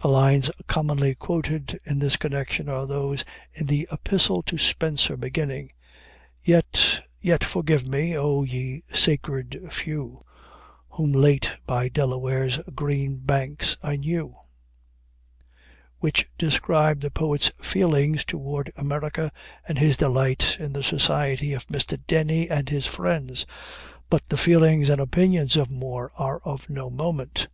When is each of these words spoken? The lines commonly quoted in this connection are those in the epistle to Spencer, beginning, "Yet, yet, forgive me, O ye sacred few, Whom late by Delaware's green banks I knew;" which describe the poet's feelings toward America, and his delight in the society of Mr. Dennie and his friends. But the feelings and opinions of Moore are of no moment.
The 0.00 0.06
lines 0.06 0.52
commonly 0.68 1.16
quoted 1.16 1.80
in 1.84 1.98
this 1.98 2.16
connection 2.16 2.68
are 2.68 2.86
those 2.86 3.24
in 3.52 3.66
the 3.66 3.88
epistle 3.90 4.40
to 4.44 4.56
Spencer, 4.56 5.16
beginning, 5.16 5.72
"Yet, 6.40 7.02
yet, 7.20 7.42
forgive 7.42 7.84
me, 7.84 8.16
O 8.16 8.44
ye 8.44 8.84
sacred 8.94 9.58
few, 9.72 10.20
Whom 10.90 11.10
late 11.10 11.54
by 11.66 11.88
Delaware's 11.88 12.58
green 12.76 13.16
banks 13.16 13.76
I 13.82 13.96
knew;" 13.96 14.36
which 15.98 16.28
describe 16.38 17.00
the 17.00 17.10
poet's 17.10 17.50
feelings 17.60 18.24
toward 18.24 18.72
America, 18.76 19.32
and 19.66 19.76
his 19.76 19.96
delight 19.96 20.56
in 20.60 20.72
the 20.72 20.84
society 20.84 21.52
of 21.52 21.66
Mr. 21.66 21.98
Dennie 22.06 22.48
and 22.48 22.68
his 22.68 22.86
friends. 22.86 23.44
But 24.08 24.22
the 24.28 24.36
feelings 24.36 24.88
and 24.88 25.00
opinions 25.00 25.56
of 25.56 25.68
Moore 25.68 26.12
are 26.16 26.38
of 26.44 26.70
no 26.70 26.88
moment. 26.90 27.48